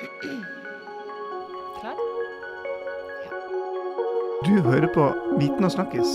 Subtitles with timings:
[0.00, 1.96] Klar?
[4.44, 6.14] Du hører på Viten og snakkes,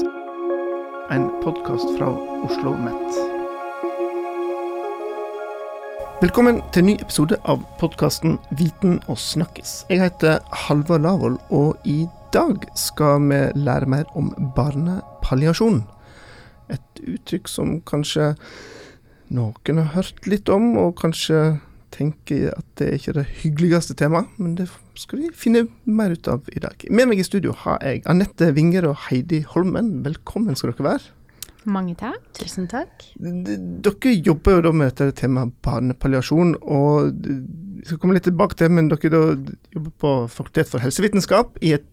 [1.13, 2.07] en podkast fra
[2.47, 3.19] Oslo Met.
[6.23, 9.75] Velkommen til en ny episode av podkasten Viten og snakkes.
[9.93, 15.83] Jeg heter Halvard Lavoll, og i dag skal vi lære mer om barnepalliasjon.
[16.73, 18.33] Et uttrykk som kanskje
[19.29, 21.59] noen har hørt litt om, og kanskje
[21.95, 24.67] tenker at det er ikke det hyggeligste temaet, men det
[24.99, 26.85] skal vi finne mer ut av i dag.
[26.91, 30.01] Med meg i studio har jeg Anette Winger og Heidi Holmen.
[30.05, 31.13] Velkommen skal dere være.
[31.65, 32.21] Mange takk.
[32.37, 33.07] Tusen takk.
[33.17, 38.73] Dere jobber jo da med dette temaet barnepalliasjon, og vi skal komme litt tilbake til,
[38.75, 39.23] men dere da
[39.73, 41.87] jobber på Fakultet for helsevitenskap i et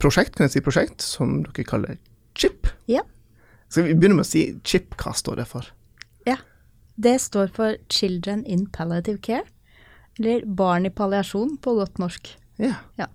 [0.00, 1.98] prosjekt, kan jeg si prosjekt, som dere kaller
[2.38, 2.70] CHIP.
[2.88, 3.04] Ja.
[3.68, 5.68] Skal vi begynne med å si CHIP, hva står det for?
[6.98, 9.46] Det står for Children in Palliative Care,
[10.18, 12.32] eller Barn i palliasjon på godt norsk.
[12.58, 12.74] Ja.
[12.98, 13.06] Ja.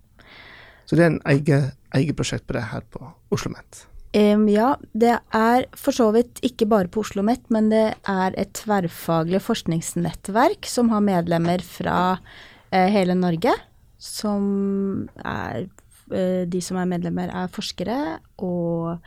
[0.88, 3.03] Så det er en eget, eget prosjekt på det her på
[3.34, 3.84] Oslo Met.
[4.14, 8.36] Um, ja, det er for så vidt ikke bare på Oslo OsloMet, men det er
[8.40, 13.56] et tverrfaglig forskningsnettverk som har medlemmer fra uh, hele Norge.
[13.97, 15.66] Som er
[16.14, 19.02] uh, De som er medlemmer, er forskere og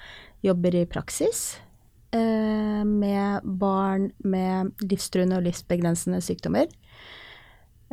[0.44, 1.54] jobber i praksis
[2.16, 6.70] eh, med barn med livstruende og livsbegrensende sykdommer.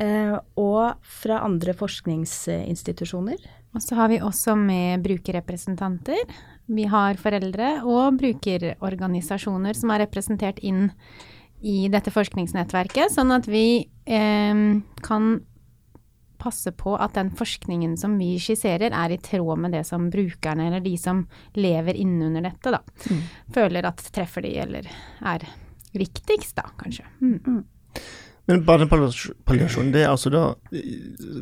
[0.02, 3.38] Eh, og fra andre forskningsinstitusjoner.
[3.74, 6.26] Og så har vi også med brukerrepresentanter.
[6.74, 10.88] Vi har foreldre og brukerorganisasjoner som er representert inn
[11.64, 14.64] i dette forskningsnettverket, sånn at vi eh,
[15.06, 15.34] kan
[16.44, 20.68] passe på at den forskningen som vi skisserer, er i tråd med det som brukerne,
[20.68, 21.24] eller de som
[21.56, 22.82] lever innunder dette, da,
[23.56, 24.92] føler at treffer de, eller
[25.34, 25.48] er
[25.96, 27.08] viktigst, da, kanskje.
[27.22, 27.64] Mm.
[28.46, 30.42] Men barnepalliasjon, det er altså da
[30.76, 30.88] eh,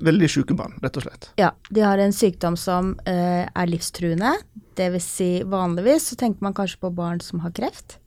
[0.05, 1.31] veldig syke barn, rett og slett.
[1.41, 4.36] Ja, de har en sykdom som uh, er livstruende.
[4.77, 7.97] Det vil si vanligvis så tenker man kanskje på barn som har kreft.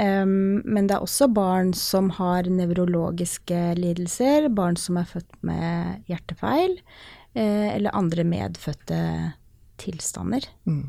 [0.00, 6.04] Em, men det er også barn som har nevrologiske lidelser, barn som er født med
[6.10, 6.80] hjertefeil,
[7.38, 9.00] uh, eller andre medfødte
[9.78, 10.48] tilstander.
[10.66, 10.86] Mm.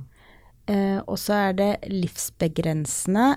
[0.66, 3.36] Uh, og så er det livsbegrensende.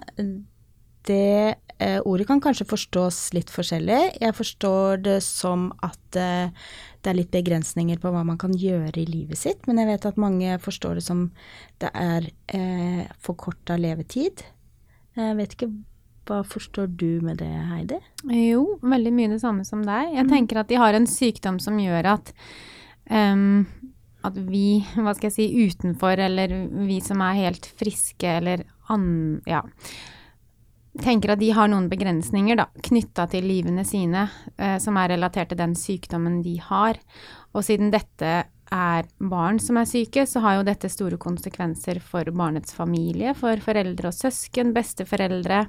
[1.09, 1.55] Det
[1.85, 4.00] uh, ordet kan kanskje forstås litt forskjellig.
[4.23, 9.06] Jeg forstår det som at det er litt begrensninger på hva man kan gjøre i
[9.06, 11.27] livet sitt, men jeg vet at mange forstår det som
[11.83, 14.43] det er eh, forkorta levetid.
[15.19, 15.71] Jeg vet ikke,
[16.29, 17.99] hva forstår du med det, Heidi?
[18.29, 20.12] Jo, veldig mye det samme som deg.
[20.15, 22.34] Jeg tenker at de har en sykdom som gjør at
[23.11, 23.65] um,
[24.27, 26.53] at vi, hva skal jeg si, utenfor, eller
[26.89, 29.06] vi som er helt friske, eller an,
[29.49, 29.62] ja,
[31.03, 34.27] tenker at de har noen begrensninger da, knytta til livene sine,
[34.59, 36.99] eh, som er relatert til den sykdommen de har.
[37.55, 38.41] Og siden dette
[38.75, 43.61] er barn som er syke, så har jo dette store konsekvenser for barnets familie, for
[43.65, 45.65] foreldre og søsken, besteforeldre,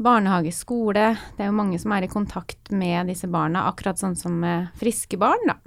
[0.00, 1.10] barnehage, skole.
[1.36, 4.70] Det er jo mange som er i kontakt med disse barna, akkurat sånn som med
[4.80, 5.58] friske barn, da.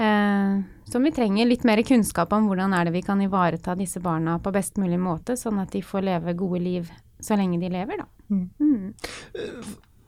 [0.00, 0.60] Eh,
[0.90, 4.38] som vi trenger litt mer kunnskap om hvordan er det vi kan ivareta disse barna
[4.42, 8.00] på best mulig måte, sånn at de får leve gode liv så lenge de lever,
[8.00, 8.08] da.
[8.30, 8.94] Mm.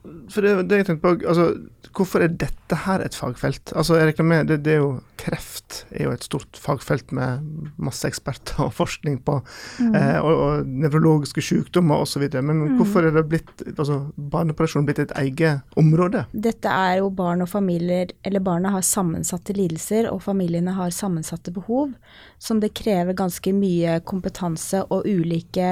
[0.02, 1.44] For det, det jeg tenkte på, altså,
[1.94, 3.70] hvorfor er dette her et fagfelt?
[3.78, 4.92] Altså, jeg med, det, det er jo
[5.22, 7.44] Kreft er jo et stort fagfelt med
[7.78, 9.36] masse eksperter og forskning på,
[9.84, 12.24] eh, og, og nevrologiske sykdommer osv.
[12.42, 16.24] Men hvorfor er det blitt, altså, barnepalliasjon blitt et eget område?
[16.32, 21.54] Dette er jo barn og familier, eller barna har sammensatte lidelser, og familiene har sammensatte
[21.54, 21.92] behov,
[22.42, 25.70] som det krever ganske mye kompetanse og ulike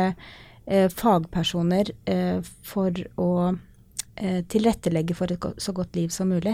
[0.70, 3.32] eh, fagpersoner eh, for å
[4.20, 6.52] tilrettelegge for et så godt liv som mulig.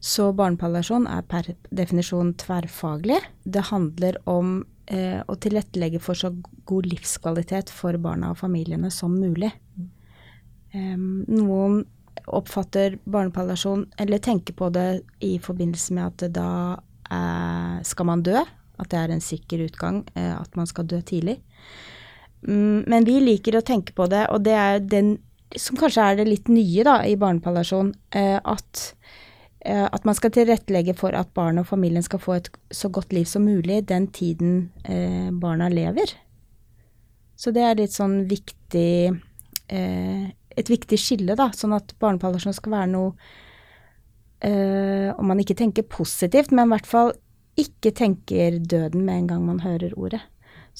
[0.00, 3.20] Så barnepalliasjon er per definisjon tverrfaglig.
[3.44, 6.32] Det handler om eh, å tilrettelegge for så
[6.68, 9.52] god livskvalitet for barna og familiene som mulig.
[10.74, 11.82] Em, noen
[12.30, 16.50] oppfatter barnepalliasjon, eller tenker på det i forbindelse med at da
[17.10, 18.38] eh, skal man dø,
[18.80, 21.40] at det er en sikker utgang, eh, at man skal dø tidlig.
[22.46, 25.18] Mm, men vi liker å tenke på det, og det er den
[25.58, 28.82] som kanskje er det litt nye da, i barnepalliasjon, eh, at,
[29.64, 33.12] eh, at man skal tilrettelegge for at barnet og familien skal få et så godt
[33.16, 36.14] liv som mulig den tiden eh, barna lever.
[37.36, 39.18] Så det er litt sånn viktig
[39.70, 43.12] Et viktig skille, da, sånn at barnepalliasjon skal være noe
[45.14, 47.12] Om man ikke tenker positivt, men i hvert fall
[47.54, 50.20] ikke tenker døden med en gang man hører ordet.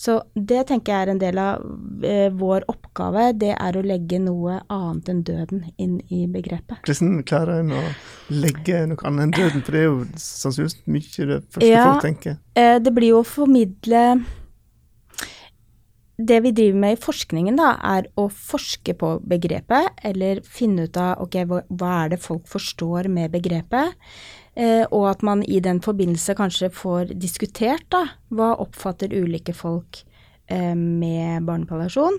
[0.00, 1.64] Så det tenker jeg er en del av
[2.08, 3.26] eh, vår oppgave.
[3.36, 6.80] Det er å legge noe annet enn døden inn i begrepet.
[6.86, 7.82] Hvordan klarer en å
[8.32, 9.64] legge noe annet enn døden?
[9.66, 11.84] For det er jo sannsynligvis mye det første Ja.
[11.90, 12.38] folk tenker.
[12.56, 14.24] Eh, det blir jo å formidle
[16.20, 20.96] Det vi driver med i forskningen, da, er å forske på begrepet, eller finne ut
[21.00, 23.94] av ok, hva, er det folk forstår med begrepet,
[24.60, 30.02] og at man i den forbindelse kanskje får diskutert da, hva oppfatter ulike folk
[30.50, 32.18] eh, med barnepalliasjon.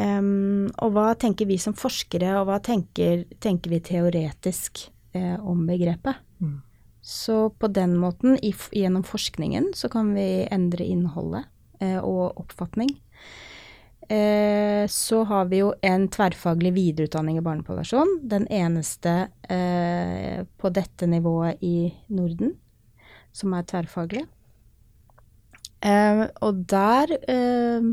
[0.00, 5.66] Em, og hva tenker vi som forskere, og hva tenker, tenker vi teoretisk eh, om
[5.68, 6.22] begrepet?
[6.40, 6.60] Mm.
[7.00, 11.48] Så på den måten, gjennom forskningen, så kan vi endre innholdet
[11.80, 12.92] eh, og oppfatning.
[14.10, 18.16] Eh, så har vi jo en tverrfaglig videreutdanning i barnepalliasjon.
[18.26, 22.56] Den eneste eh, på dette nivået i Norden
[23.32, 24.24] som er tverrfaglig.
[25.86, 27.86] Eh, og der eh,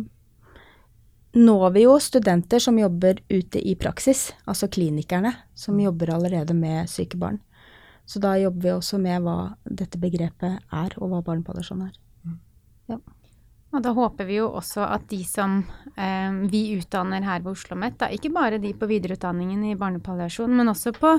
[1.37, 6.89] når vi jo studenter som jobber ute i praksis, altså klinikerne, som jobber allerede med
[6.89, 7.37] syke barn.
[8.07, 9.37] Så da jobber vi også med hva
[9.69, 12.01] dette begrepet er, og hva barnepalliasjon er.
[13.75, 15.57] Og da håper vi jo også at de som
[15.99, 20.71] eh, vi utdanner her ved Oslo OsloMet, ikke bare de på videreutdanningen i barnepalliasjon, men
[20.71, 21.11] også på,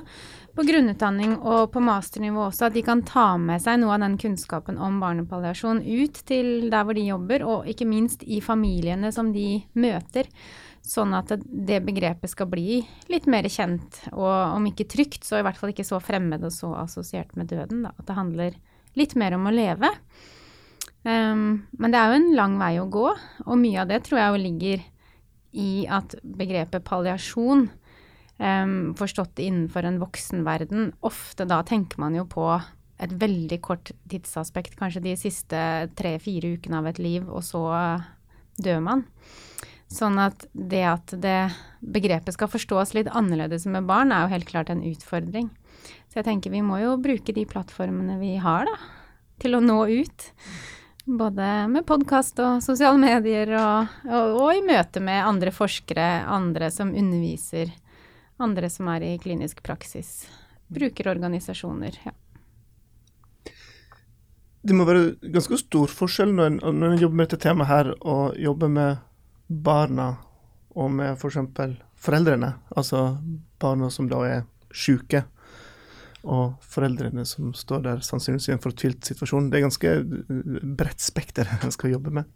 [0.56, 4.16] på grunnutdanning og på masternivå også, at de kan ta med seg noe av den
[4.20, 9.28] kunnskapen om barnepalliasjon ut til der hvor de jobber, og ikke minst i familiene som
[9.34, 10.32] de møter.
[10.88, 12.80] Sånn at det begrepet skal bli
[13.12, 16.54] litt mer kjent, og om ikke trygt, så i hvert fall ikke så fremmed og
[16.54, 17.84] så assosiert med døden.
[17.84, 17.92] Da.
[17.98, 18.56] At det handler
[18.96, 19.92] litt mer om å leve.
[21.08, 23.08] Um, men det er jo en lang vei å gå,
[23.46, 24.82] og mye av det tror jeg jo ligger
[25.56, 27.68] i at begrepet palliasjon,
[28.36, 32.50] um, forstått innenfor en voksenverden, ofte da tenker man jo på
[32.98, 35.58] et veldig kort tidsaspekt, kanskje de siste
[35.96, 37.62] tre-fire ukene av et liv, og så
[38.58, 39.04] dør man.
[39.88, 41.38] Sånn at det at det
[41.80, 45.48] begrepet skal forstås litt annerledes med barn, er jo helt klart en utfordring.
[46.10, 48.76] Så jeg tenker vi må jo bruke de plattformene vi har, da,
[49.40, 50.28] til å nå ut.
[51.08, 56.68] Både med podkast og sosiale medier, og, og, og, i møte med andre forskere, andre
[56.68, 57.70] som underviser,
[58.36, 60.26] andre som er i klinisk praksis.
[60.68, 61.96] Brukerorganisasjoner.
[62.04, 62.12] Ja.
[64.60, 67.92] Det må være ganske stor forskjell når en, når en jobber med dette temaet her,
[68.04, 69.00] og jobber med
[69.48, 70.10] barna
[70.76, 71.40] og med f.eks.
[71.56, 71.72] For
[72.04, 72.52] foreldrene.
[72.76, 73.06] Altså
[73.56, 74.44] barna som da er
[74.76, 75.24] sjuke,
[76.28, 79.48] og foreldrene som står der sannsynligvis i en fortvilt situasjon.
[79.50, 79.94] Det er ganske
[80.78, 82.28] bredt spekter en skal jobbe med.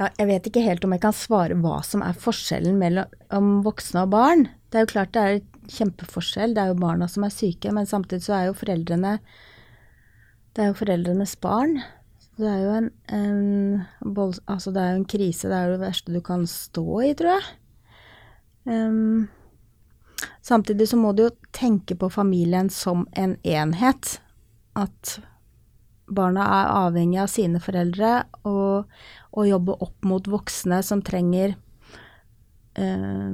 [0.00, 4.06] Ja, jeg vet ikke helt om jeg kan svare hva som er forskjellen mellom voksne
[4.06, 4.46] og barn.
[4.72, 5.40] Det er jo klart det er
[5.70, 9.18] kjempeforskjell, det er jo barna som er syke, men samtidig så er jo foreldrene
[10.56, 11.76] Det er jo foreldrenes barn.
[12.40, 15.84] Det er jo en, en altså det er jo en krise, det er jo det
[15.84, 17.50] verste du kan stå i, tror jeg.
[18.64, 19.28] Um,
[20.42, 24.18] Samtidig så må du jo tenke på familien som en enhet.
[24.78, 25.18] At
[26.10, 28.12] barna er avhengig av sine foreldre,
[28.48, 28.90] og,
[29.30, 31.54] og jobbe opp mot voksne som trenger
[32.74, 33.30] eh,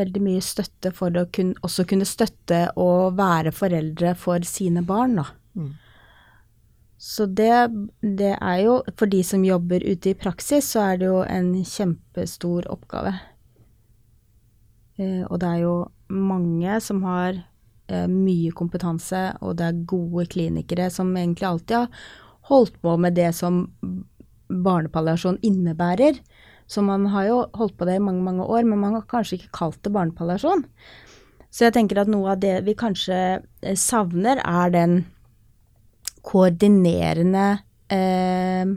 [0.00, 5.18] veldig mye støtte for å kun, også kunne støtte og være foreldre for sine barn,
[5.20, 5.26] da.
[5.58, 5.72] Mm.
[7.00, 7.70] Så det,
[8.04, 11.54] det er jo For de som jobber ute i praksis, så er det jo en
[11.64, 13.14] kjempestor oppgave.
[15.00, 15.74] Eh, og det er jo
[16.12, 17.38] mange som har
[17.88, 22.04] eh, mye kompetanse, og det er gode klinikere som egentlig alltid har
[22.50, 23.64] holdt på med det som
[24.50, 26.18] barnepalliasjon innebærer.
[26.70, 29.40] Så man har jo holdt på det i mange, mange år, men man har kanskje
[29.40, 30.66] ikke kalt det barnepalliasjon.
[31.50, 35.00] Så jeg tenker at noe av det vi kanskje eh, savner, er den
[36.26, 37.46] koordinerende
[37.90, 38.70] eh,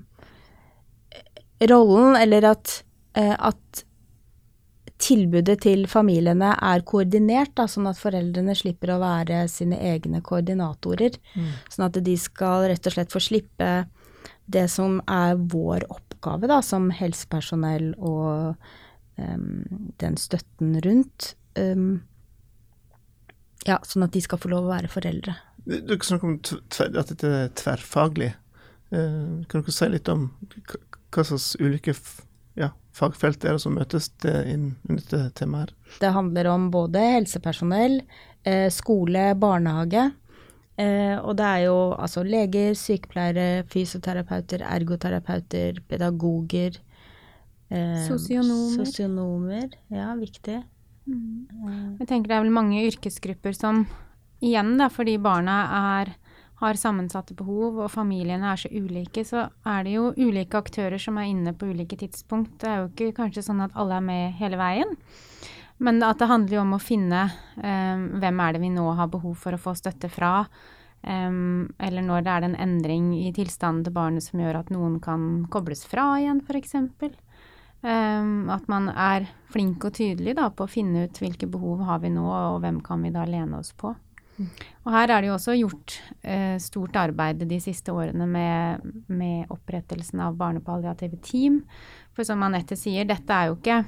[1.69, 2.79] rollen, eller at,
[3.19, 3.83] eh, at
[5.03, 11.17] tilbudet til familiene er koordinert, da, sånn at foreldrene slipper å være sine egne koordinatorer.
[11.35, 11.51] Mm.
[11.73, 13.73] Sånn at de skal rett og slett få slippe
[14.45, 18.55] det som er vår oppgave da, som helsepersonell og
[19.19, 19.63] um,
[20.03, 21.33] den støtten rundt.
[21.59, 22.03] Um,
[23.67, 25.35] ja, sånn at de skal få lov å være foreldre.
[25.63, 28.33] Du snakker om tver, at dette er tverrfaglig.
[28.93, 30.29] Uh, kan dere si litt om
[31.13, 31.95] hva slags ulike
[32.93, 35.97] fagfelt er det som møtes innen dette temaet her?
[36.03, 38.01] Det handler om både helsepersonell,
[38.45, 40.11] eh, skole, barnehage.
[40.77, 46.79] Eh, og det er jo altså leger, sykepleiere, fysioterapeuter, ergoterapeuter, pedagoger.
[47.69, 48.79] Eh, sosionomer.
[48.79, 50.63] Sosionomer, ja, viktig.
[51.05, 51.97] Mm.
[51.99, 53.83] Jeg tenker det er vel mange yrkesgrupper som
[54.43, 55.57] igjen, da, fordi barna
[55.99, 56.13] er
[56.63, 61.19] har sammensatte behov, og familiene er så ulike, så er det jo ulike aktører som
[61.19, 62.55] er inne på ulike tidspunkt.
[62.61, 64.95] Det er jo ikke kanskje sånn at alle er med hele veien.
[65.83, 67.25] Men at det handler jo om å finne
[67.57, 70.45] um, hvem er det vi nå har behov for å få støtte fra.
[71.03, 75.01] Um, eller når det er en endring i tilstanden til barnet som gjør at noen
[75.03, 76.77] kan kobles fra igjen, f.eks.
[77.83, 81.99] Um, at man er flink og tydelig da, på å finne ut hvilke behov har
[82.05, 83.91] vi nå, og hvem kan vi da lene oss på.
[84.37, 89.45] Og her er det jo også gjort eh, stort arbeid de siste årene med, med,
[89.53, 91.61] opprettelsen av barnepalliative team.
[92.15, 93.83] For som Anette sier, dette er jo ikke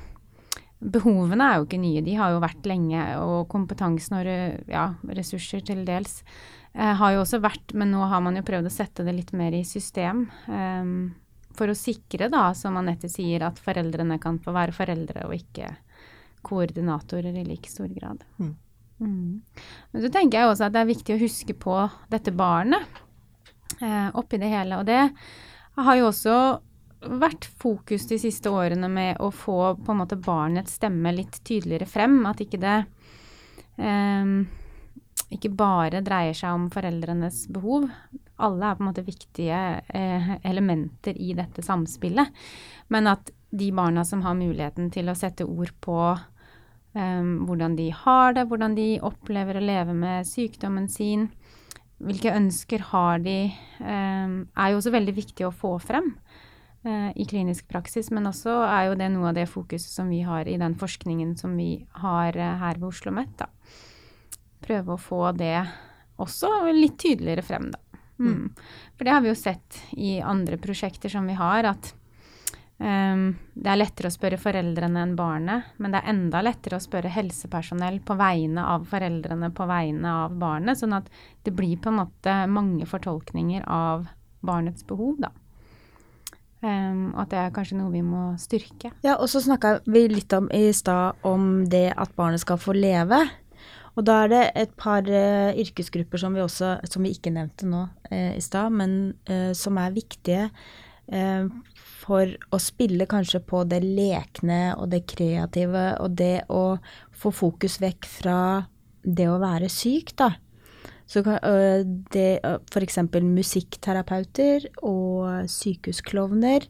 [0.85, 2.99] Behovene er jo ikke nye, de har jo vært lenge.
[3.23, 4.27] Og kompetansen og
[4.69, 6.19] ja, ressurser til dels
[6.75, 9.31] eh, har jo også vært, men nå har man jo prøvd å sette det litt
[9.33, 10.27] mer i system.
[10.51, 10.91] Eh,
[11.55, 15.71] for å sikre, da, som Anette sier, at foreldrene kan få være foreldre og ikke
[16.45, 18.21] koordinatorer i like stor grad.
[18.37, 18.53] Mm.
[18.99, 19.41] Mm.
[19.91, 21.75] Men så tenker jeg også at det er viktig å huske på
[22.11, 23.01] dette barnet
[23.81, 24.79] eh, oppi det hele.
[24.79, 25.01] Og det
[25.75, 26.37] har jo også
[27.05, 31.89] vært fokus de siste årene med å få på en måte barnets stemme litt tydeligere
[31.89, 32.21] frem.
[32.29, 32.77] At ikke det
[33.77, 34.37] eh,
[35.35, 37.89] ikke bare dreier seg om foreldrenes behov.
[38.45, 42.31] Alle er på en måte viktige eh, elementer i dette samspillet.
[42.93, 45.97] Men at de barna som har muligheten til å sette ord på
[46.95, 51.27] Um, hvordan de har det, hvordan de opplever å leve med sykdommen sin.
[51.99, 53.49] Hvilke ønsker har de,
[53.81, 56.13] um, er jo også veldig viktig å få frem
[56.87, 58.13] uh, i klinisk praksis.
[58.15, 61.35] Men også er jo det noe av det fokuset som vi har i den forskningen
[61.39, 63.43] som vi har uh, her ved Oslo OsloMet.
[64.63, 65.57] Prøve å få det
[66.23, 67.99] også litt tydeligere frem, da.
[68.15, 68.31] Mm.
[68.31, 68.49] mm.
[68.95, 71.91] For det har vi jo sett i andre prosjekter som vi har, at
[72.75, 76.83] Um, det er lettere å spørre foreldrene enn barnet, men det er enda lettere å
[76.83, 81.07] spørre helsepersonell på vegne av foreldrene på vegne av barnet, sånn at
[81.47, 84.09] det blir på en måte mange fortolkninger av
[84.45, 85.31] barnets behov, da.
[86.65, 88.91] Um, at det er kanskje noe vi må styrke.
[89.05, 92.75] Ja, og så snakka vi litt om i stad om det at barnet skal få
[92.75, 93.21] leve.
[93.95, 97.69] Og da er det et par uh, yrkesgrupper som vi også, som vi ikke nevnte
[97.69, 100.49] nå uh, i stad, men uh, som er viktige
[101.05, 106.77] for å spille kanskje på det lekne og det kreative og det å
[107.13, 108.39] få fokus vekk fra
[109.05, 110.31] det å være syk, da.
[111.05, 112.97] Så det f.eks.
[113.21, 116.65] musikkterapeuter og sykehusklovner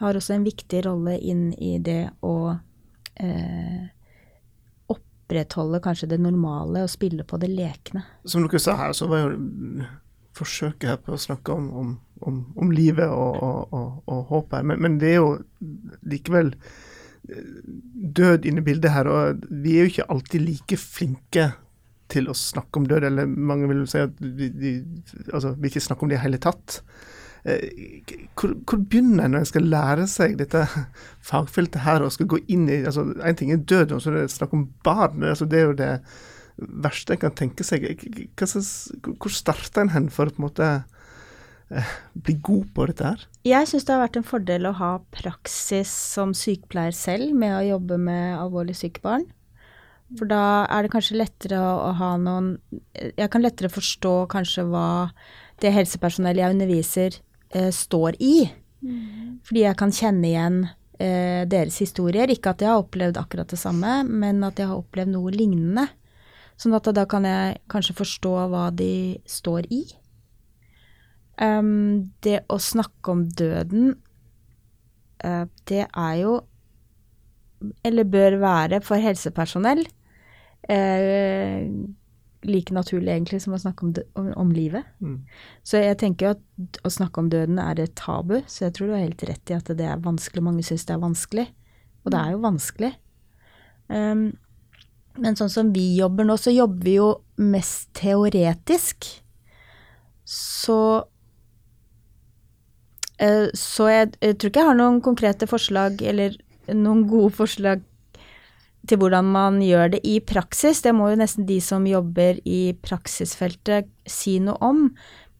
[0.00, 2.36] har også en viktig rolle inn i det å
[3.20, 3.82] eh,
[4.94, 8.06] opprettholde kanskje det normale og spille på det lekne.
[8.24, 9.84] Som dere sa her, så var jo
[10.34, 14.54] forsøket her på å snakke om, om, om, om livet og, og, og, og håp
[14.56, 15.32] her, men, men, det er jo
[16.10, 17.50] likevel eh,
[18.20, 21.50] død inne i bildet her, og vi er jo ikke alltid like flinke
[22.12, 24.76] til å snakke om død, eller mange vil si at vi, vi,
[25.32, 26.80] altså, vi ikke snakker om det i hele tatt.
[27.44, 28.04] Eh,
[28.38, 30.62] hvor, hvor, begynner en når en skal lære seg dette
[31.28, 34.22] fagfeltet her og skal gå inn i altså En ting er død, og så er
[34.22, 35.24] det snakk om barn.
[35.28, 35.92] altså Det er jo det
[36.56, 37.84] verste en kan tenke seg.
[38.38, 40.70] hvor starter en hen for å på en måte
[42.26, 43.24] bli god på dette her?
[43.46, 47.64] Jeg syns det har vært en fordel å ha praksis som sykepleier selv med å
[47.74, 49.26] jobbe med alvorlig syke barn.
[50.14, 52.54] For da er det kanskje lettere å, å ha noen
[52.92, 54.86] Jeg kan lettere forstå kanskje hva
[55.62, 57.18] det helsepersonell jeg underviser,
[57.54, 58.34] eh, står i.
[58.84, 59.40] Mm.
[59.46, 60.56] Fordi jeg kan kjenne igjen
[60.98, 62.30] eh, deres historier.
[62.30, 65.86] Ikke at jeg har opplevd akkurat det samme, men at jeg har opplevd noe lignende.
[66.60, 69.84] Sånn at da kan jeg kanskje forstå hva de står i.
[71.40, 73.96] Um, det å snakke om døden,
[75.24, 76.34] uh, det er jo
[77.82, 79.80] Eller bør være for helsepersonell
[80.68, 81.60] uh,
[82.44, 84.84] like naturlig egentlig som å snakke om, om, om livet.
[85.00, 85.22] Mm.
[85.64, 88.96] Så jeg tenker at å snakke om døden er et tabu, så jeg tror du
[88.96, 90.44] har helt rett i at det er vanskelig.
[90.44, 91.46] Mange syns det er vanskelig,
[92.04, 92.92] og det er jo vanskelig.
[93.88, 94.26] Um,
[95.24, 97.10] men sånn som vi jobber nå, så jobber vi jo
[97.40, 99.08] mest teoretisk.
[100.28, 100.78] Så
[103.54, 106.34] Så jeg, jeg, tror ikke jeg har noen konkrete forslag, eller
[106.72, 107.82] noen gode forslag
[108.88, 110.82] til hvordan man gjør det i praksis.
[110.84, 114.84] Det må jo nesten de som jobber i praksisfeltet si noe om.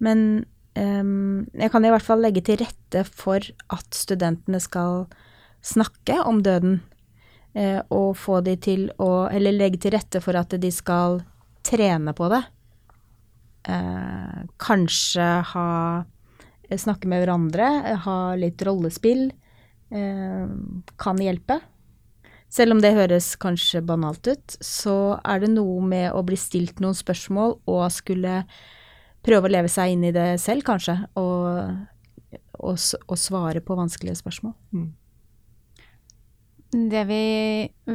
[0.05, 0.45] Men
[0.79, 5.07] um, jeg kan i hvert fall legge til rette for at studentene skal
[5.65, 6.83] snakke om døden
[7.57, 11.23] eh, og få de til å Eller legge til rette for at de skal
[11.65, 12.43] trene på det.
[13.65, 15.69] Uh, kanskje ha
[16.01, 16.11] eh,
[16.81, 17.69] Snakke med hverandre,
[18.05, 19.29] ha litt rollespill.
[19.95, 20.47] Eh,
[21.01, 21.61] kan hjelpe.
[22.55, 26.79] Selv om det høres kanskje banalt ut, så er det noe med å bli stilt
[26.83, 28.45] noen spørsmål og skulle
[29.25, 34.21] prøve å leve seg inn i det selv, kanskje, og, og, og svare på vanskelige
[34.21, 34.55] spørsmål.
[34.77, 34.93] Mm.
[36.75, 37.25] Det vi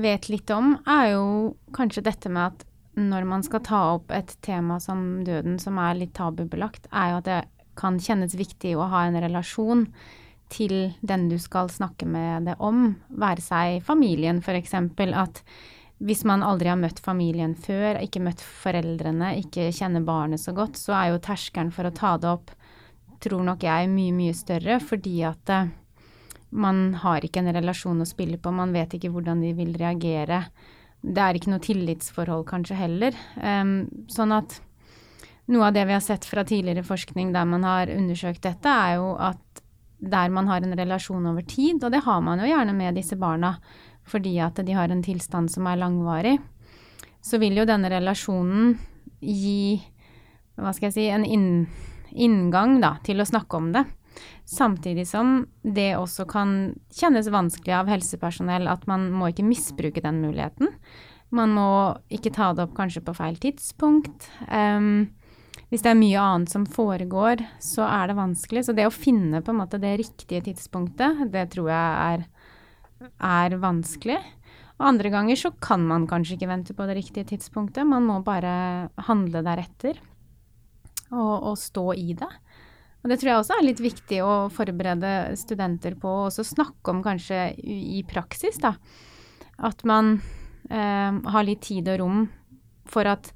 [0.04, 1.24] vet litt om, er jo
[1.76, 2.66] kanskje dette med at
[3.00, 7.22] når man skal ta opp et tema som døden, som er litt tabubelagt, er jo
[7.22, 7.40] at det
[7.80, 9.88] kan kjennes viktig å ha en relasjon
[10.50, 14.74] til den du skal snakke med det om, være seg familien f.eks.
[15.14, 15.44] At
[16.00, 20.80] hvis man aldri har møtt familien før, ikke møtt foreldrene, ikke kjenner barnet så godt,
[20.80, 22.54] så er jo terskelen for å ta det opp,
[23.20, 25.68] tror nok jeg, mye, mye større, fordi at uh,
[26.56, 30.46] man har ikke en relasjon å spille på, man vet ikke hvordan de vil reagere.
[31.04, 33.20] Det er ikke noe tillitsforhold kanskje heller.
[33.36, 34.62] Um, sånn at
[35.50, 39.00] noe av det vi har sett fra tidligere forskning der man har undersøkt dette, er
[39.00, 39.64] jo at
[40.00, 43.18] der man har en relasjon over tid, og det har man jo gjerne med disse
[43.20, 43.58] barna
[44.10, 46.38] fordi at de har en tilstand som er langvarig,
[47.22, 48.72] så vil jo denne relasjonen
[49.20, 49.78] gi
[50.60, 51.68] hva skal jeg si, en inn,
[52.12, 53.86] inngang da, til å snakke om det.
[54.50, 60.20] Samtidig som det også kan kjennes vanskelig av helsepersonell at man må ikke misbruke den
[60.24, 60.74] muligheten.
[61.30, 61.70] Man må
[62.12, 64.28] ikke ta det opp kanskje på feil tidspunkt.
[64.50, 65.12] Um,
[65.70, 68.66] hvis det er mye annet som foregår, så er det vanskelig.
[68.66, 72.24] Så det å finne på en måte det riktige tidspunktet, det tror jeg er,
[73.22, 74.18] er vanskelig.
[74.80, 77.86] Og andre ganger så kan man kanskje ikke vente på det riktige tidspunktet.
[77.86, 80.00] Man må bare handle deretter
[81.12, 82.32] og, og stå i det.
[83.00, 86.92] Og det tror jeg også er litt viktig å forberede studenter på, og også snakke
[86.92, 88.74] om kanskje i praksis, da.
[89.70, 90.18] At man
[90.68, 92.26] eh, har litt tid og rom
[92.90, 93.32] for at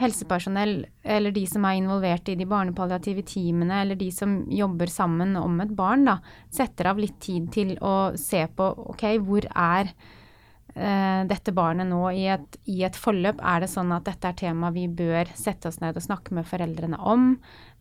[0.00, 5.36] helsepersonell eller de som er involvert i de barnepalliative teamene, eller de som jobber sammen
[5.40, 6.18] om et barn, da,
[6.52, 12.02] setter av litt tid til å se på ok, hvor er uh, dette barnet nå
[12.16, 13.42] i et, i et, forløp?
[13.44, 16.48] Er det sånn at dette er tema vi bør sette oss ned og snakke med
[16.48, 17.34] foreldrene om?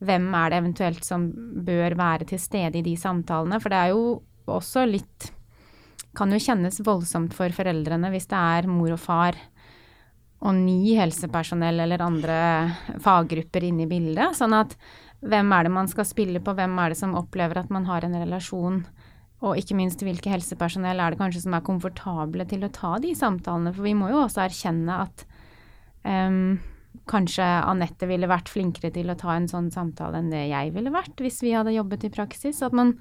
[0.04, 1.30] Hvem er det eventuelt som
[1.66, 3.62] bør være til stede i de samtalene?
[3.64, 5.34] For det er jo også litt
[6.18, 9.36] Kan jo kjennes voldsomt for foreldrene hvis det er mor og far
[10.40, 12.40] og ny helsepersonell eller andre
[13.04, 14.38] faggrupper inne i bildet.
[14.40, 14.76] Sånn at
[15.20, 18.08] hvem er det man skal spille på, hvem er det som opplever at man har
[18.08, 18.82] en relasjon,
[19.44, 23.14] og ikke minst hvilke helsepersonell er det kanskje som er komfortable til å ta de
[23.16, 23.72] samtalene.
[23.76, 25.24] For vi må jo også erkjenne at
[26.04, 26.58] um,
[27.10, 30.92] kanskje Anette ville vært flinkere til å ta en sånn samtale enn det jeg ville
[30.92, 32.60] vært hvis vi hadde jobbet i praksis.
[32.68, 32.98] At man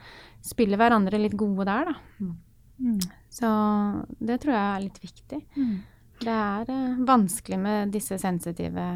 [0.47, 2.33] spiller hverandre litt gode der, da.
[2.79, 2.99] Mm.
[3.35, 3.49] Så
[4.23, 5.41] det tror jeg er litt viktig.
[5.59, 5.79] Mm.
[6.19, 8.87] Det er uh, vanskelig med disse sensitive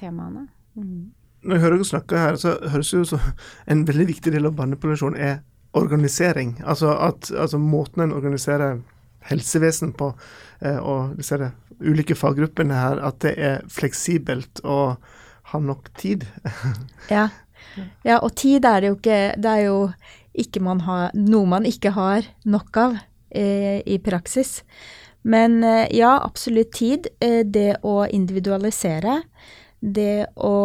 [0.00, 0.46] temaene.
[0.74, 1.12] Mm.
[1.42, 3.30] Når jeg hører dere snakke her, så høres det ut som
[3.70, 5.40] en veldig viktig del av barnepopulasjon er
[5.78, 6.56] organisering.
[6.64, 8.78] Altså, at, altså måten en organiserer
[9.26, 10.12] helsevesen på,
[10.60, 11.38] eh, og disse
[11.82, 14.98] ulike faggruppene her, at det er fleksibelt og
[15.52, 16.26] har nok tid.
[17.10, 17.28] ja.
[18.04, 18.18] ja.
[18.20, 19.78] og tid er det jo ikke Det er jo
[20.32, 24.60] ikke man har, noe man ikke har nok av eh, i praksis.
[25.22, 27.06] Men eh, ja, absolutt tid.
[27.20, 29.22] Eh, det å individualisere.
[29.80, 30.56] Det å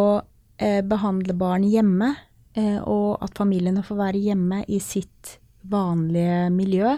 [0.56, 2.14] eh, behandle barn hjemme,
[2.58, 5.36] og at familiene får være hjemme i sitt
[5.70, 6.96] vanlige miljø.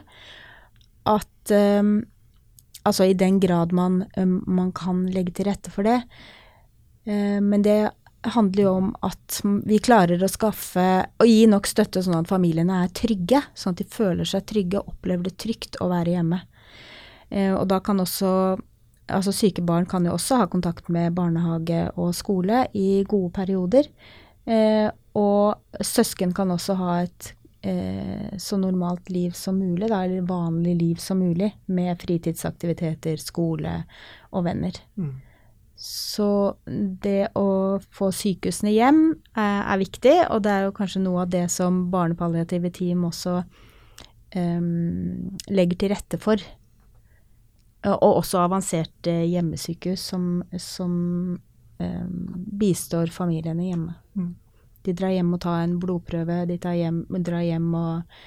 [1.05, 1.53] At
[2.81, 3.99] Altså i den grad man,
[4.49, 5.99] man kan legge til rette for det.
[7.05, 7.91] Men det
[8.25, 10.87] handler jo om at vi klarer å skaffe
[11.21, 13.43] og gi nok støtte sånn at familiene er trygge.
[13.53, 16.41] Sånn at de føler seg trygge og opplever det trygt å være hjemme.
[17.31, 18.59] Eh, og da kan også
[19.11, 23.89] Altså syke barn kan jo også ha kontakt med barnehage og skole i gode perioder.
[24.47, 24.87] Eh,
[25.19, 27.33] og søsken kan også ha et
[27.67, 33.81] eh, så normalt liv som mulig, da, eller vanlig liv som mulig, med fritidsaktiviteter, skole
[34.31, 34.79] og venner.
[34.95, 35.17] Mm.
[35.81, 36.29] Så
[36.67, 41.33] det å få sykehusene hjem er, er, viktig, og det er jo kanskje noe av
[41.33, 43.39] det som barnepalliative team også
[44.37, 46.45] um, legger til rette for
[47.89, 50.25] og også avanserte hjemmesykehus som,
[50.61, 50.95] som
[51.81, 52.05] eh,
[52.61, 53.95] bistår familiene hjemme.
[54.19, 54.35] Mm.
[54.85, 58.19] De drar hjem og tar en blodprøve, de hjem, drar hjem og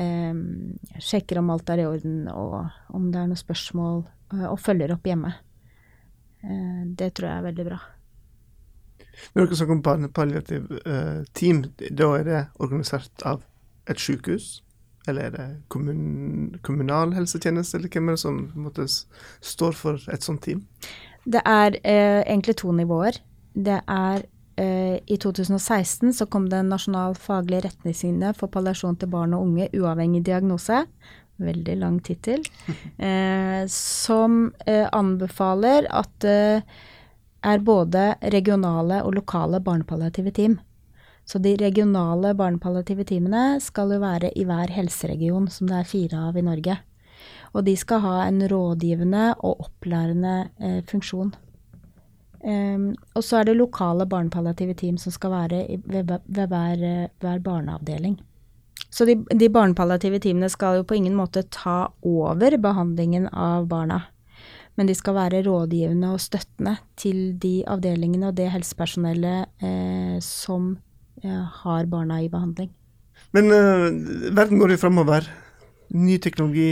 [0.00, 0.32] eh,
[0.96, 2.62] sjekker om alt er i orden, og
[2.96, 4.06] om det er noen spørsmål,
[4.36, 5.34] og følger opp hjemme.
[6.40, 7.82] Eh, det tror jeg er veldig bra.
[9.32, 10.64] Når dere snakker om palliativ
[11.32, 13.44] team, da er det organisert av
[13.88, 14.58] et sykehus?
[15.06, 18.86] Eller er det kommun, kommunal helsetjeneste, eller hvem er det som måte,
[19.40, 20.64] står for et sånt team?
[21.26, 23.18] Det er eh, egentlig to nivåer.
[23.54, 24.24] Det er
[24.60, 29.46] eh, I 2016 så kom det en nasjonal faglig retningslinje for palliasjon til barn og
[29.46, 30.84] unge uavhengig diagnose.
[31.36, 32.44] Veldig lang tittel.
[32.96, 36.62] Eh, som eh, anbefaler at det
[37.46, 40.56] er både regionale og lokale barnepalliative team.
[41.26, 46.28] Så de regionale barnepalliative teamene skal jo være i hver helseregion, som det er fire
[46.28, 46.76] av i Norge.
[47.56, 51.34] Og de skal ha en rådgivende og opplærende eh, funksjon.
[52.46, 57.08] Um, og så er det lokale barnepalliative team som skal være i, ved, ved hver,
[57.18, 58.20] hver, barneavdeling.
[58.90, 64.04] Så de, de barnepalliative teamene skal jo på ingen måte ta over behandlingen av barna.
[64.76, 70.76] Men de skal være rådgivende og støttende til de avdelingene og det helsepersonellet eh, som
[71.24, 72.70] har barna i behandling.
[73.30, 73.88] Men uh,
[74.36, 75.26] verden går jo framover.
[75.96, 76.70] Ny teknologi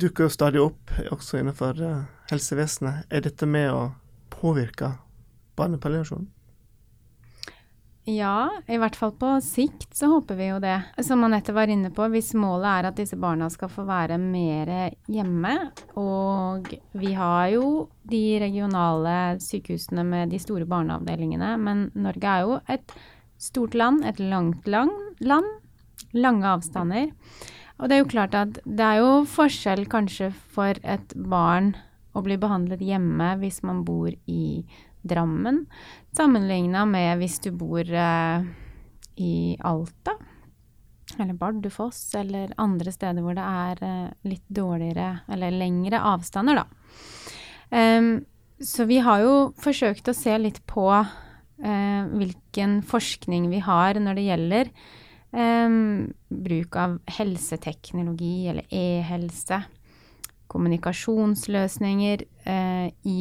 [0.00, 3.06] dukker jo stadig opp, også innenfor uh, helsevesenet.
[3.10, 3.88] Er dette med å
[4.32, 4.94] påvirke
[5.58, 6.28] barnepalliasjonen?
[8.08, 10.78] Ja, i hvert fall på sikt så håper vi jo det.
[11.04, 14.72] Som Anette var inne på, hvis målet er at disse barna skal få være mer
[15.06, 15.52] hjemme,
[16.00, 17.66] og vi har jo
[18.10, 22.96] de regionale sykehusene med de store barneavdelingene, men Norge er jo et
[23.40, 25.48] stort land, et langt lang, land,
[26.12, 27.10] lange avstander.
[27.80, 31.72] Og det er jo klart at det er jo forskjell kanskje for et barn
[32.12, 34.64] å bli behandlet hjemme hvis man bor i
[35.00, 35.62] Drammen,
[36.12, 38.42] sammenligna med hvis du bor eh,
[39.16, 40.12] i Alta.
[41.16, 46.66] Eller Bardufoss, eller andre steder hvor det er eh, litt dårligere eller lengre avstander, da.
[47.70, 48.12] Um,
[48.60, 50.84] så vi har jo forsøkt å se litt på
[51.60, 54.70] hvilken forskning vi har når det gjelder
[55.36, 55.76] eh,
[56.28, 59.62] bruk av helseteknologi eller e-helse,
[60.50, 63.18] kommunikasjonsløsninger eh, i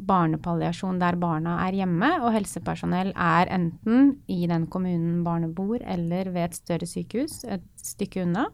[0.00, 6.32] barnepalliasjon der barna er hjemme, og helsepersonell er enten i den kommunen barnet bor, eller
[6.32, 8.48] ved et større sykehus et stykke unna.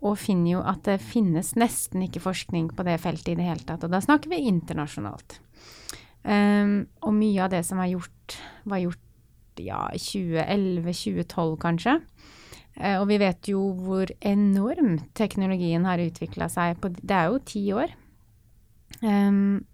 [0.00, 3.66] Og finner jo at det finnes nesten ikke forskning på det feltet i det hele
[3.66, 3.82] tatt.
[3.84, 5.40] Og da snakker vi internasjonalt.
[6.20, 8.36] Um, og mye av det som var gjort,
[8.68, 11.96] var gjort ja, 2011-2012 kanskje.
[12.76, 17.42] Uh, og vi vet jo hvor enormt teknologien har utvikla seg på Det er jo
[17.48, 17.96] ti år.
[19.00, 19.64] Um,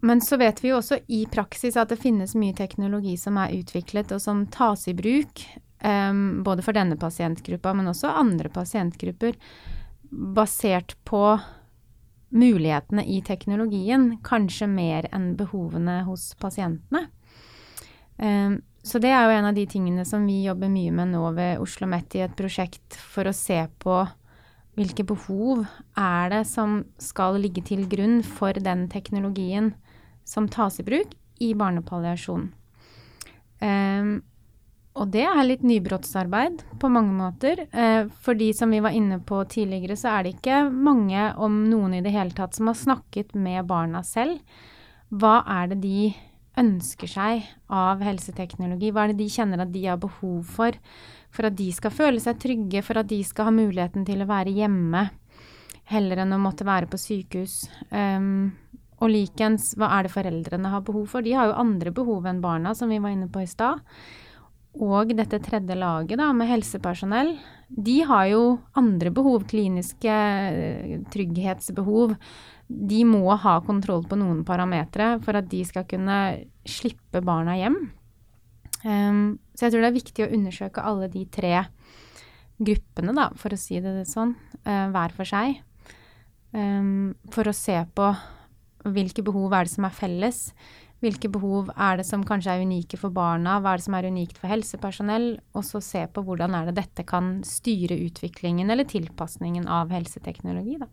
[0.00, 3.52] men så vet vi jo også i praksis at det finnes mye teknologi som er
[3.58, 5.42] utviklet og som tas i bruk,
[5.84, 9.36] um, både for denne pasientgruppa, men også andre pasientgrupper,
[10.10, 11.24] basert på
[12.30, 17.08] mulighetene i teknologien, kanskje mer enn behovene hos pasientene.
[18.20, 21.22] Um, så det er jo en av de tingene som vi jobber mye med nå
[21.36, 23.98] ved Oslo OsloMet i et prosjekt for å se på
[24.78, 25.66] hvilke behov
[25.98, 29.74] er det som skal ligge til grunn for den teknologien
[30.24, 32.48] som tas i bruk i barnepalliasjon.
[33.60, 34.20] Um,
[35.00, 37.64] og det er litt nybrottsarbeid på mange måter.
[37.72, 41.96] Eh, fordi som vi var inne på tidligere, så er det ikke mange, om noen
[41.96, 44.42] i det hele tatt, som har snakket med barna selv.
[45.08, 46.10] Hva er det de
[46.60, 48.92] ønsker seg av helseteknologi?
[48.92, 50.76] Hva er det de kjenner at de har behov for?
[51.32, 54.28] For at de skal føle seg trygge, for at de skal ha muligheten til å
[54.28, 55.08] være hjemme
[55.90, 57.64] heller enn å måtte være på sykehus.
[57.90, 58.52] Um,
[59.00, 61.24] og likens, hva er det foreldrene har behov for?
[61.24, 63.80] De har jo andre behov enn barna, som vi var inne på i stad.
[64.78, 67.32] Og dette tredje laget da, med helsepersonell,
[67.70, 68.42] de har jo
[68.78, 72.14] andre behov, kliniske eh, trygghetsbehov.
[72.70, 76.20] De må ha kontroll på noen parametere for at de skal kunne
[76.62, 77.80] slippe barna hjem.
[78.84, 81.52] Um, så jeg tror det er viktig å undersøke alle de tre
[82.60, 85.58] gruppene, da, for å si det sånn, uh, hver for seg.
[86.54, 88.12] Um, for å se på
[88.90, 90.46] hvilke behov er det som er felles
[91.00, 94.08] hvilke behov er det som kanskje er unike for barna, hva er det som er
[94.12, 98.88] unikt for helsepersonell, og så se på hvordan er det dette kan styre utviklingen eller
[98.88, 100.90] tilpasningen av helseteknologi, da.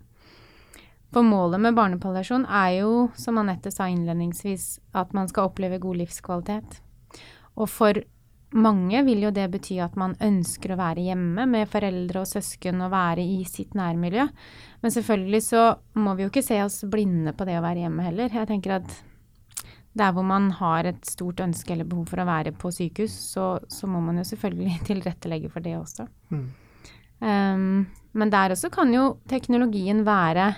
[1.16, 4.68] For målet med barnepalliasjon er jo, som Anette sa innledningsvis,
[5.00, 6.82] at man skal oppleve god livskvalitet.
[7.56, 8.02] Og for
[8.56, 12.84] mange vil jo det bety at man ønsker å være hjemme med foreldre og søsken
[12.84, 14.28] og være i sitt nærmiljø.
[14.84, 15.64] Men selvfølgelig så
[16.00, 18.32] må vi jo ikke se oss blinde på det å være hjemme heller.
[18.32, 19.00] Jeg tenker at
[19.98, 23.58] der hvor man har et stort ønske eller behov for å være på sykehus, så,
[23.72, 26.08] så må man jo selvfølgelig tilrettelegge for det også.
[26.34, 26.48] Mm.
[27.18, 30.52] Um, men der også kan jo teknologien være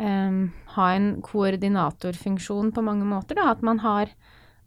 [0.00, 3.36] um, Ha en koordinatorfunksjon på mange måter.
[3.36, 3.50] Da.
[3.52, 4.08] At man har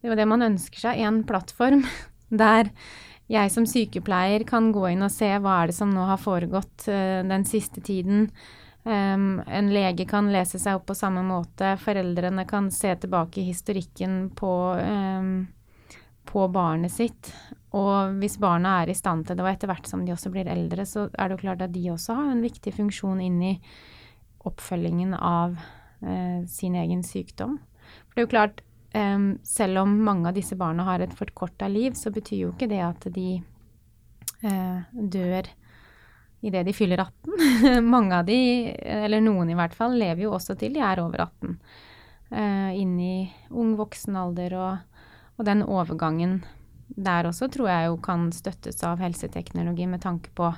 [0.01, 1.81] Det jo det man ønsker seg, en plattform
[2.43, 2.69] der
[3.25, 6.85] jeg som sykepleier kan gå inn og se hva er det som nå har foregått
[6.85, 8.29] uh, den siste tiden.
[8.85, 11.71] Um, en lege kan lese seg opp på samme måte.
[11.81, 15.47] Foreldrene kan se tilbake historikken på, um,
[16.29, 17.31] på barnet sitt.
[17.73, 20.51] Og hvis barna er i stand til det, og etter hvert som de også blir
[20.51, 23.55] eldre, så er det jo klart at de også har en viktig funksjon inn i
[24.45, 27.57] oppfølgingen av uh, sin egen sykdom.
[28.05, 31.73] For det er jo klart, um, selv om mange av disse barna har et forkorta
[31.73, 33.29] liv, så betyr jo ikke det at de
[34.45, 35.49] uh, dør
[36.45, 37.83] idet de fyller 18.
[37.93, 38.37] mange av de,
[38.79, 41.57] eller noen i hvert fall, lever jo også til de er over 18.
[42.35, 43.15] Uh, inn i
[43.53, 45.01] ung voksen alder og,
[45.37, 46.39] og den overgangen
[46.87, 50.51] der også tror jeg jo kan støttes av helseteknologi med tanke på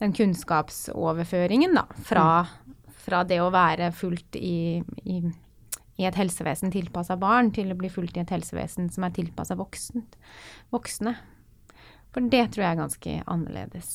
[0.00, 2.44] den kunnskapsoverføringen, da, fra,
[3.04, 5.20] fra det å være fullt i, i,
[6.00, 9.56] i et helsevesen tilpassa barn, til å bli fullt i et helsevesen som er tilpassa
[9.58, 11.14] voksne.
[12.14, 13.94] For det tror jeg er ganske annerledes.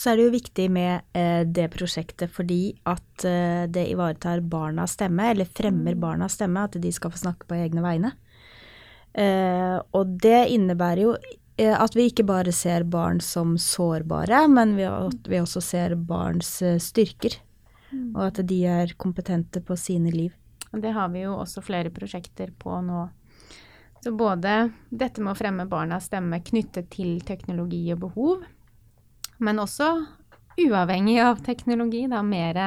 [0.00, 4.94] Så er det jo viktig med eh, det prosjektet fordi at eh, det ivaretar barnas
[4.96, 6.00] stemme, eller fremmer mm.
[6.00, 8.14] barnas stemme, at de skal få snakke på egne vegne.
[9.12, 11.12] Eh, og det innebærer jo
[11.60, 14.86] eh, at vi ikke bare ser barn som sårbare, men vi,
[15.28, 17.36] vi også ser barns eh, styrker.
[17.90, 18.14] Mm.
[18.14, 20.32] Og at de er kompetente på sine liv.
[20.70, 23.02] Det har vi jo også flere prosjekter på nå.
[24.00, 28.46] Så både dette med å fremme barnas stemme knyttet til teknologi og behov,
[29.40, 29.92] men også
[30.60, 32.60] uavhengig av teknologi, da mer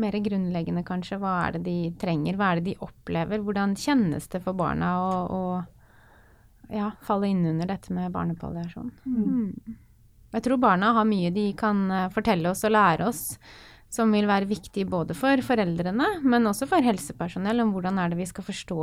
[0.00, 1.18] mer grunnleggende, kanskje.
[1.20, 2.38] Hva er det de trenger?
[2.38, 3.42] Hva er det de opplever?
[3.44, 8.92] Hvordan kjennes det for barna å, å ja, falle inn under dette med barnepalliasjon?
[9.04, 9.22] Mm.
[9.22, 9.80] mm.
[10.32, 13.20] Jeg tror barna har mye de kan eh, fortelle oss og lære oss
[13.92, 18.16] som vil være viktig både for foreldrene, men også for helsepersonell, om hvordan er det
[18.22, 18.78] vi skal forstå,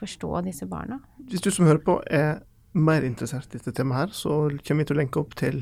[0.00, 0.96] forstå disse barna.
[1.28, 2.38] Hvis du som hører på er
[2.72, 5.60] mer interessert i dette temaet her, så kommer vi til å lenke opp til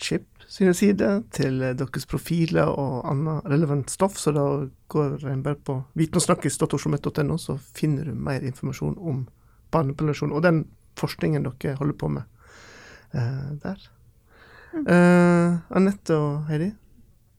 [0.00, 4.18] Chip sine sider, til eh, deres profiler og annet relevant stoff.
[4.18, 4.46] Så da
[4.90, 9.24] går en bare på vitensnakkis.oslomet.no, så finner du mer informasjon om
[9.70, 10.64] barnepopulasjon og den
[10.98, 12.26] forskningen dere holder på med
[13.14, 13.84] uh, der.
[14.74, 14.82] Mm.
[14.86, 16.72] Uh, Anette og Heidi,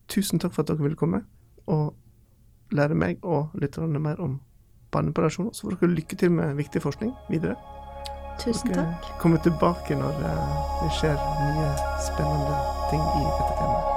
[0.07, 1.25] tusen takk for at dere ville komme
[1.67, 1.91] og
[2.71, 4.39] lære meg og lytterne mer om
[4.95, 5.51] barnepopulasjon.
[5.53, 7.59] Så får dere lykke til med viktig forskning videre.
[8.41, 9.09] Tusen takk.
[9.21, 11.71] Komme tilbake når det skjer nye
[12.07, 13.90] spennende ting i dette temaet.